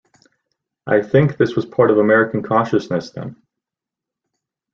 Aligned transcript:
I 0.87 1.03
think 1.03 1.37
this 1.37 1.55
was 1.55 1.67
part 1.67 1.91
of 1.91 1.99
American 1.99 2.41
consciousness 2.41 3.11
then. 3.11 3.35